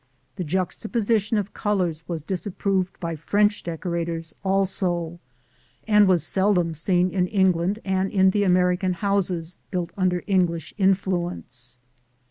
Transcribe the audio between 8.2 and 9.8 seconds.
the American houses